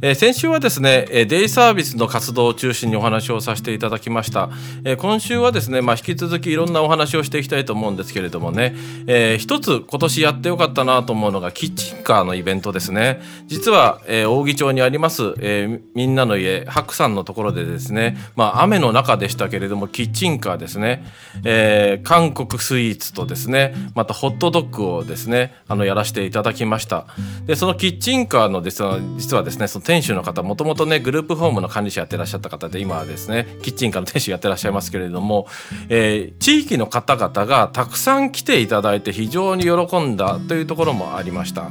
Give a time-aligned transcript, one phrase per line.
[0.00, 4.48] えー、先週はですね、えデイサービスの活動を中心にお話をさせていただきました、
[4.84, 8.76] えー、今週はですね、まあ、引き続きいろんなお話をしていきたいと思うんですけれどもね、
[9.08, 13.20] えー、一つ今年やってよかったなと思うのがキッチンカーのイベントですね。
[13.46, 21.04] 実は、えー、扇町にあります、えー、みんなの家白さんのところでですね、まあ、雨の中でしたけれどもキッチンカーですね、
[21.44, 27.06] えー、韓国スイーツとですねまたホットドッグをですねあのやらせていただきました。
[27.46, 28.82] でそのキッチンカーのです
[29.16, 35.46] 実はですねその店主の方もともとねグループホームの管理者やってらっしゃった方で今はですねキッチンカーの店主やってらっしゃいますけれども、
[35.88, 41.70] えー、地域の方々がたくさん来ていただいて非常に喜んだというところもありました。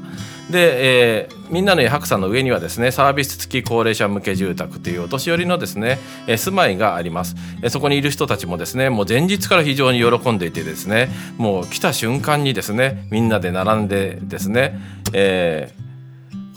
[0.50, 14.80] で、えー、みんなの家白さんの上にはですねサービス付き高齢者向け住宅というお年寄りのですね、え、住まいがあります、え、そこにいる人たちもですねもう前日から非常に喜んでいてですねもう来た瞬間にですねみんなで並んでですね、
[15.14, 15.87] えー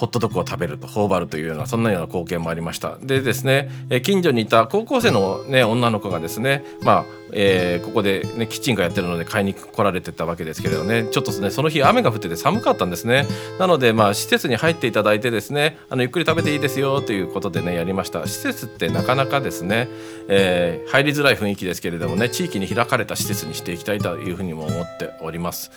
[0.01, 2.97] ホットドッグを食べると頬張るというようなそんなような光景もありました。
[3.03, 3.69] でですね、
[4.03, 11.05] 近所にいた高校生の、ね、女の子がですねまあえー、ここで、ね、キッチンカーやってるので買いに来られてたわけですけれどね。
[11.05, 13.27] ちょっとねその日雨が降ってて寒かったんですね。
[13.59, 18.27] なのでまあ施設に入っていただいてですねあのゆっくり食べていいですよということでねやりました。
[18.27, 19.89] 施設ってなかなかですね、
[20.29, 25.71] えー、入りづらい雰囲気ですけれどもね地域に開かれた施設にしていきたいというふうにも思っております。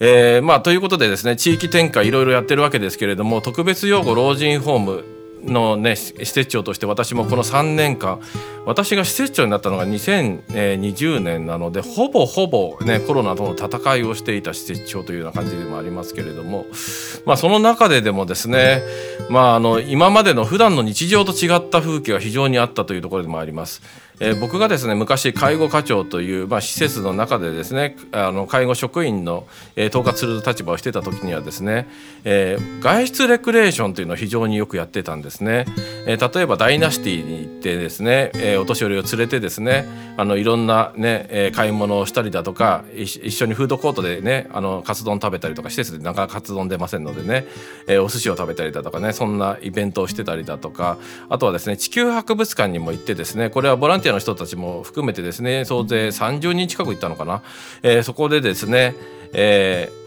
[0.00, 5.04] えー、まあということでですね地域展開いろいろやってるわけですけれども特別養護老人ホーム
[5.44, 8.20] のね施設長として私もこの3年間
[8.66, 16.66] 私が施設長になったのが2020年なのでほぼほぼねコロナとの戦いをしていた施設長というような感じでもありますけれども
[17.26, 18.82] まあその中ででもですね
[19.28, 23.82] まああの今までの普段の日常と違った風景が非常にあったというところでもあります。
[24.20, 31.88] えー、僕がですね昔介護課長という、まあ、施設の中でですねあの介護職員の、えー、統括する立場をしてた時にはですね、
[32.24, 35.66] えー、外出レクレーションというのを非常によくやってたんですね、
[36.06, 47.46] えー、例えばダイナシティに行ってですね、えー、お年寄りを連れてですねあのいろんなね、えー、買い物をしたりだとか一緒にフードコートでねあのカツ丼食べたりとか施設でなかなかカツ丼出ませんのでね、
[47.86, 50.98] えー、お寿司を食べたりだとかねそんなイベントをしてたりだとか
[51.28, 57.42] あとはですね地球博物館にも行ってですねこれはボランティアの人たちも含めてですね総勢30人近く行ったのかな、
[57.82, 58.94] えー、そこでですね、
[59.32, 60.03] えー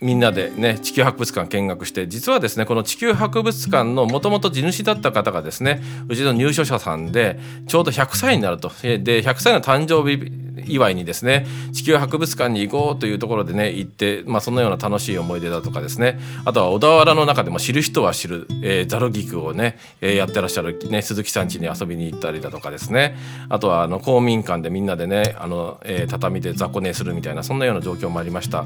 [0.00, 8.68] みんなでね地球博物館見学して実はですねこの地球博物館のもともと地主だった方がですねうちの入所者さんでちょうど100歳になると。
[8.82, 16.18] で100歳の誕生日祝いにですね地球博物館に行こうというところでね行って、まあ、そのような楽しい思い出だとかですね。
[16.44, 23.16] あとは小田原の中でも知る人は知る、えー、ザル菊をね、えー、やってらっしゃる、ね、鈴木さん家に遊びに行ったりだとかですね。
[23.48, 28.64] あとはあの公民館でみんなでねあの、えー、畳で雑魚寝するみたいなそんなような状況もありました、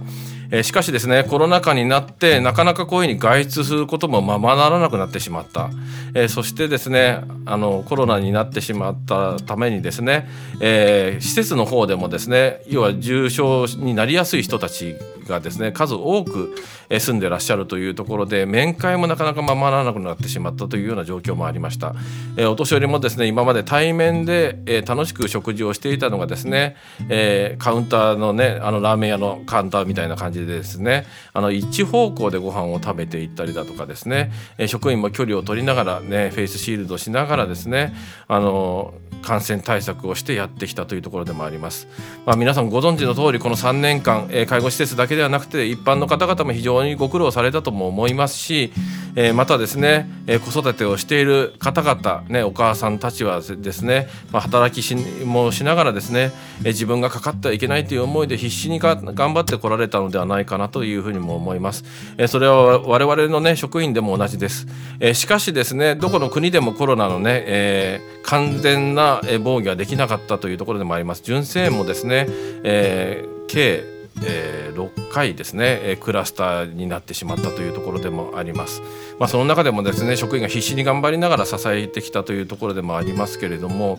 [0.51, 5.71] えー、しかしですねコロナ禍になってなかなかこういうふうに外出することもままならなくなってしまった、
[6.15, 10.29] えー、そしてですねあのコロナになってしまったためにですね、
[10.61, 14.97] えー、施設の方でもですね要は重症になりやすい人たち
[15.27, 16.55] がですね数多く
[16.99, 21.95] 住んでらっしゃるというところで面会もなかなかままならなくなってしまったというような状況もありました、
[22.37, 26.77] えお年寄りもですね今まで対面で、え楽しく食事をしていたのがですね、
[27.09, 37.95] えカウンターのねあのラーメン屋のカウンターみたいな感じでですねあの一方向でご飯を食べていったりだとかですね、え職員も距離を取りながらねフェイスシールドしながらですね
[38.27, 41.89] あの感染対策をしてやってきたというところでもあります。
[42.27, 48.73] まあ、皆さんご存知の通りこの3年間、え、介護施設だけではなくて一般の方々も非常にご苦労されたとも思いますし、
[49.17, 54.95] えー、またですね、えー、子育てをしている方々、ね、お母さんたちはですね、まあ、働きし
[55.25, 56.33] もしながらですね、
[56.65, 61.85] え自分がかかってはいけないという思いで必死に頑張ってこられたのではないかなというふうにも思います。
[62.19, 64.67] えそれは我々のね職員でも同じです。
[65.01, 72.27] えしかしですねどこの国でもコロナのね、え完全な防御はできなかったというところでもあります純正もですね、
[72.65, 78.83] えー、計えー、6回ですね、えー、クラスターになってしまったというところでもあります。
[79.19, 83.99] まあ、その中でもですね職員が必死に頑張りながら支えてきたというところでもありますけれども、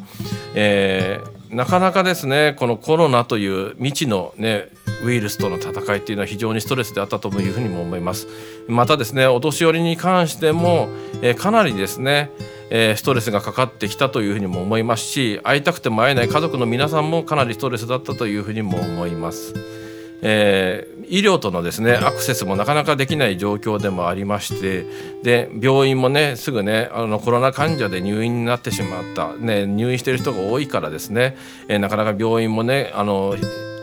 [0.55, 4.69] えー、なかなかですねこのコロナという未知のね
[5.03, 8.27] ウイルスとの戦いっていうのは非常にストレスであったというふうにも思います
[8.67, 10.89] またですねお年寄りに関しても、
[11.21, 12.31] えー、かなりですね
[12.73, 19.80] え、ストレスがかかってきたというふうにも思いますし会いたくても会えない家族の皆さんもかなりストレスだったというふうにも思います。
[20.21, 24.85] えー、医療とのですねアクセスもなかなかできない状況でもありまして
[25.23, 31.35] で病院もねすぐねあのコロナ患者で入院になってしまった、ね、入院している人が多いからですね、
[31.67, 33.35] えー、なかなか病院もねあの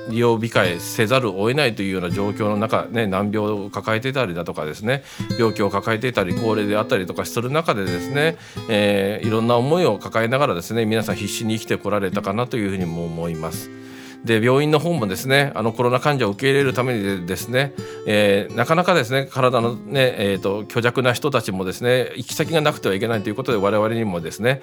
[0.09, 5.03] 利用控えせざるを得ないというような状況の中、ね、難病を抱えていたりだとかですね
[5.39, 8.37] 病気を抱えていたり高齢であったりとかする中でですね、
[8.71, 13.71] えー、いろんな思いを抱えながらですね皆さん必死に生きてこられたかなというふうにも思います。
[14.25, 17.73] で病院の方もですねあのコロナ患者を受け入れるためにですね、
[18.07, 24.61] えー、なかなかですね体のね、えーと、虚弱な人たちもですね行き先がなくてはいけないということで我々にもですね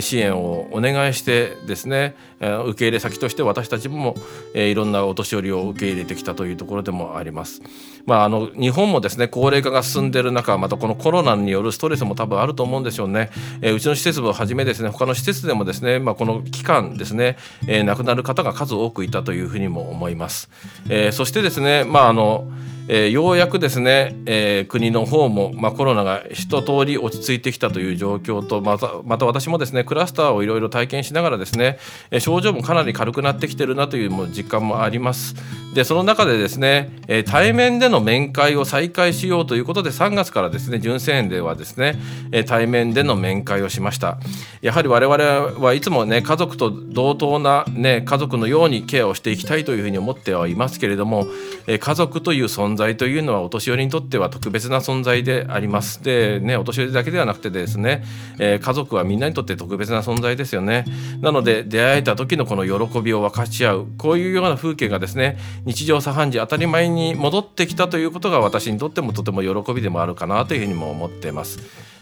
[0.00, 4.14] 支援をお願いしてですね受け入れ先として私たちも、
[4.54, 7.62] えー、いろんなお年寄りを受け入れてきたというところでもあります。
[8.06, 20.48] まあ、あの日本もですね高齢化が進んでいる中またこのコロナによるストレスも多分あると思うんでしょうね、えー、うちの施設をはじめですね他の施設でもですね、まあ、この期間ですね、えー、亡くなる方が数多くいたというふうにも思います。
[20.88, 22.48] えー、そしてですね、まああの
[22.90, 31.78] えー、ようやくですね、えー、国の方も、まあ、コロナが一通り落ち着いてきたという状況とまたまた私もですねクラスターをいろいろ体験しながらですね、
[32.10, 35.36] え、症状もかなり軽くなってきてるなというも実感もあります。
[35.74, 41.98] でその中でですね、え対面での面会を再開しようということで3月からですね純正園ではですね、
[42.32, 44.18] え対面での面会をしました。
[44.62, 45.24] やはり我々
[45.60, 51.26] はいつもね家族と同等な、ね、家族のようにケアをしていきたいというふうに思ってはいますけれども、
[51.66, 56.02] え家族という存在というのはお年寄りにとっては特別な存在であります。
[56.02, 58.04] で、ね、お年寄りだけではなくてですね、
[58.38, 60.86] え家族はみんなにとって特別な存在ですよね。
[61.20, 65.36] なので出会えた時のこの喜びを分かち合うこういうような風景がですね
[65.68, 71.58] 日常茶飯事当たり前に戻ってきたということが私にとってもとても喜びでもあるかなというふうにも思っています。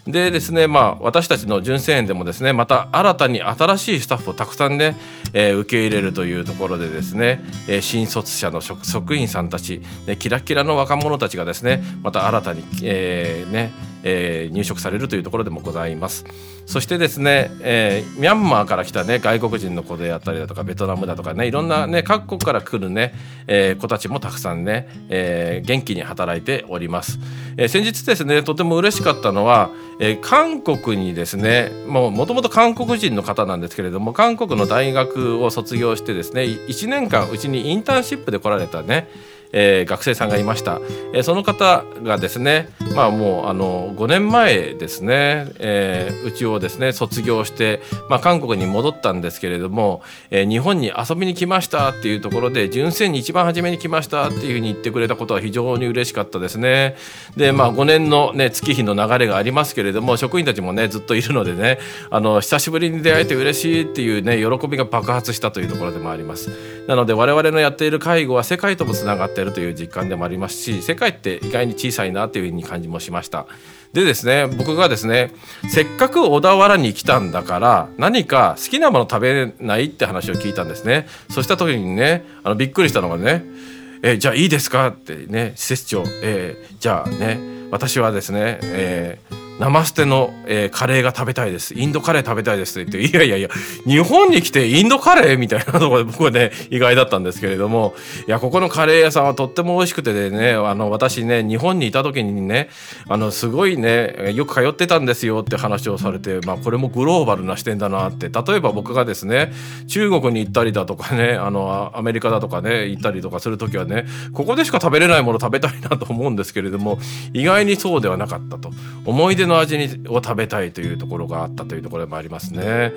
[0.06, 4.96] でですねまあ私たちの純正園でもですねまた新たに新しいスタッフをたくさんね、
[5.32, 13.72] えー、受け入れるというところでですね、えー、新卒者の職員さんたち、ね、キラキラの若者たちがですねまた新たに、えー、ね
[14.08, 16.24] えー、入植されるというところでもございます。
[16.64, 23.14] そしてですね、えー、ミャンマーから来たね外国人の子であったりだとかベトナムだとかねいろんなね各国から来るね、
[23.46, 27.18] えー、子たちもたくさんね、え元気に働いております、
[27.56, 29.70] え先日ですねとても嬉しかったのは、
[30.00, 39.08] え韓国にですねもともと韓国人の方なんですけれども韓国の大学を卒業してですね1年間うちにインターンシップで来られたね
[39.52, 40.80] えー、学生さんがいました、
[41.14, 50.00] えー、その方がですねまあもうあの5年前ですね、えー、うちをですね卒業して、まあ、韓国に戻ったんですけれども、
[50.30, 56.96] えー、日本に遊びに来ましたっていうところで純正に一番初めに来ましたっていうふうに言ってくれたことは非常に嬉しかったですね。
[57.36, 61.78] でまあ5年のね月日の流れがありますけれども職員たちもねずっといるのでね
[62.10, 66.50] あの久しぶりに出会えて嬉しいっていうね喜びが爆発したというところでもあります。
[66.86, 73.46] なので我々のやっている介護は世界ともつながっているという実感でもありますし世界って意外に小さいなというふうに感じもしました
[73.92, 75.32] でですね僕がですね
[75.68, 83.44] せっかく小田原に来たんだから何か好きなもの食べないって話を聞いたんですねそした時にねあのびっくりしたのがね
[84.02, 87.38] 「えじゃあいいですか?」ってね施設長、え、じゃあね
[87.70, 91.74] 私はですね、えー生捨ての、えー、カレーが食べたいです。
[91.74, 93.48] インドカレー食べたいですって言っていやいやいや
[93.86, 97.94] 日本に来てインドカレーみたいなところで僕はね意外だったんですけれども
[98.28, 102.68] いやここのカレー屋さんはとっても美味しくてでねあの私ね日本にいた時にね
[103.08, 108.28] あのすごいねよく通ってたんですよって話をされてまあこれもグローバルな視点だなって。
[108.28, 109.52] 例えば僕がですね
[109.88, 116.98] 中国に行ったりだとかねあのアメリカだとかね行ったりとかする時はねここでしか食べれないもの食べたいなと思うんですけれども
[117.32, 118.70] 意外にそうではなかったと。
[119.06, 122.92] 思い出の味にを食べたいというところがあったというところもありますね、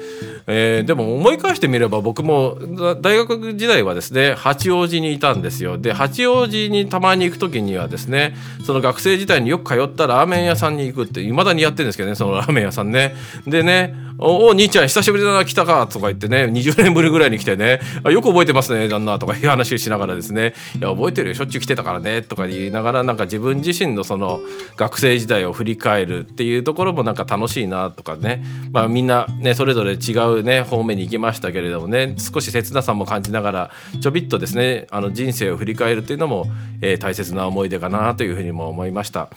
[0.48, 2.58] えー、でも思い返してみれば僕も
[3.02, 5.78] 大学時代はですね八王子にいたんですよ。
[5.78, 13.16] で八王子にたまに行く時にはですねその学生時代によく通ったラーメン屋さんに行くって未だにやってるんですけどねそのラーメン屋さんね。
[13.46, 17.80] でねおお兄ちゃん久しぶりだな来たかとか言ってね20年ぶりぐらいに来てね。
[18.04, 20.54] あよく覚えてますね旦那とかいう話をしながらですね。
[20.80, 24.40] いや覚えてるよしょっちゅう来てたからねとか言いながらなんか自分自身のその
[24.76, 33.72] 学生時代を振り返るってっていうところもなんか楽しいなとかね、まあ、みんなねそれぞれ違うね方面に行きましたけれどもね少し切なさも感じながら
[34.02, 36.46] ちょびっとですねあの人生を振り返るっていうのも、
[36.82, 39.28] えー、大切な思い出かなというふうにも思いました。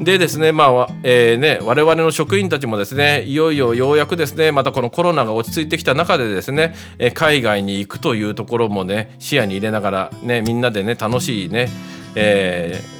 [0.00, 11.68] でですねまあ、えー、ね我々の職員たちもですねいよいよようやくですねまたこのコロナが落ち着いてきた中でですね、え海外に行くというところもね視野に入れながらねみんなでね楽しいね、
[12.14, 12.99] えー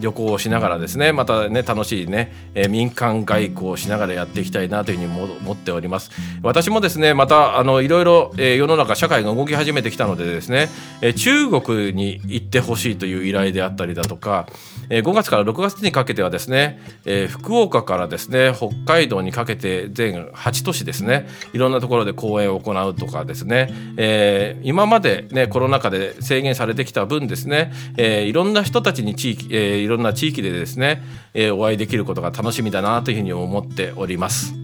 [0.00, 6.10] 旅行をしながらですねまたね楽しいね、えー、民間外交をしながらやっていきたいなというふうに思っております。
[6.42, 10.68] 私もですねまたあのいろいろ、えー、世の中社会が動き始めてきたのでですね、
[11.00, 14.46] えー、中国に行ってほしいという依頼であったりだとか、
[14.88, 31.02] えー、5月から6月にかけてはですね、えー、福岡からですね北海道にかけて全8都市ですねいろんなところで講演を行うとかですね、えー、今までねコロナ禍で制限されてきた分ですね、えー、いろんな人たちに地域、えーいろんな地域でですね、
[31.34, 34.54] えー、お会いできることが楽しみだなというふうに思っております。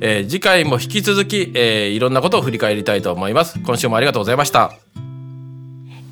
[0.00, 3.58] えー、次回も引き続き、えー、いろんなことを振り返りたいと思います。
[3.60, 4.72] 今週もありがとうございました。